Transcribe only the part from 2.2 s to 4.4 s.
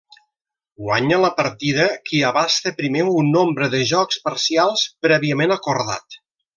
abasta primer un nombre de jocs